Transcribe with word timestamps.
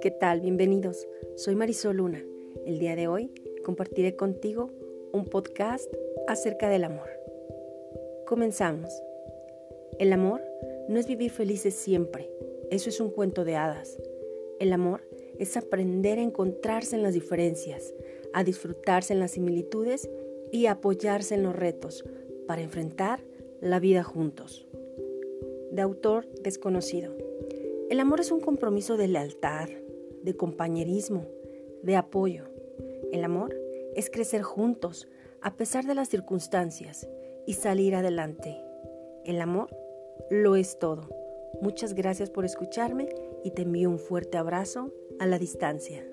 ¿Qué 0.00 0.10
tal? 0.10 0.40
Bienvenidos. 0.40 1.06
Soy 1.36 1.54
Marisol 1.54 1.98
Luna. 1.98 2.24
El 2.64 2.78
día 2.78 2.96
de 2.96 3.08
hoy 3.08 3.30
compartiré 3.62 4.16
contigo 4.16 4.70
un 5.12 5.26
podcast 5.26 5.92
acerca 6.26 6.70
del 6.70 6.84
amor. 6.84 7.10
Comenzamos. 8.26 9.02
El 9.98 10.14
amor 10.14 10.40
no 10.88 10.98
es 10.98 11.06
vivir 11.06 11.30
felices 11.30 11.74
siempre. 11.74 12.30
Eso 12.70 12.88
es 12.88 12.98
un 12.98 13.10
cuento 13.10 13.44
de 13.44 13.56
hadas. 13.56 13.98
El 14.60 14.72
amor 14.72 15.02
es 15.38 15.58
aprender 15.58 16.18
a 16.18 16.22
encontrarse 16.22 16.96
en 16.96 17.02
las 17.02 17.12
diferencias, 17.12 17.92
a 18.32 18.44
disfrutarse 18.44 19.12
en 19.12 19.20
las 19.20 19.32
similitudes 19.32 20.08
y 20.50 20.66
apoyarse 20.66 21.34
en 21.34 21.42
los 21.42 21.54
retos 21.54 22.02
para 22.46 22.62
enfrentar 22.62 23.22
la 23.60 23.78
vida 23.78 24.02
juntos. 24.02 24.66
De 25.72 25.82
autor 25.82 26.28
desconocido. 26.42 27.16
El 27.90 27.98
amor 27.98 28.20
es 28.20 28.30
un 28.30 28.40
compromiso 28.40 28.96
de 28.96 29.08
lealtad, 29.08 29.68
de 30.22 30.36
compañerismo, 30.36 31.26
de 31.82 31.96
apoyo. 31.96 32.44
El 33.10 33.24
amor 33.24 33.56
es 33.96 34.10
crecer 34.10 34.42
juntos 34.42 35.08
a 35.40 35.56
pesar 35.56 35.84
de 35.84 35.94
las 35.94 36.08
circunstancias 36.08 37.08
y 37.46 37.54
salir 37.54 37.94
adelante. 37.94 38.62
El 39.24 39.40
amor 39.40 39.74
lo 40.30 40.56
es 40.56 40.78
todo. 40.78 41.08
Muchas 41.60 41.94
gracias 41.94 42.30
por 42.30 42.44
escucharme 42.44 43.08
y 43.42 43.50
te 43.50 43.62
envío 43.62 43.90
un 43.90 43.98
fuerte 43.98 44.38
abrazo 44.38 44.92
a 45.18 45.26
la 45.26 45.38
distancia. 45.38 46.04